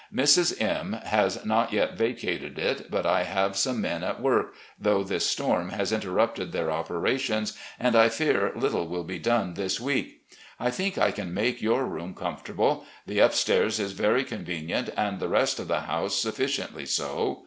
[0.11, 0.59] Mrs.
[0.59, 0.93] M.
[0.93, 5.69] has not yet vacated it, but I have some men at work, though this storm
[5.69, 10.23] has interrupted their operations and I fear little will be done this week.
[10.59, 12.83] I think I can make your room comfortable.
[13.05, 17.39] The upstairs is very convenient and the rest of the house sufficiently so.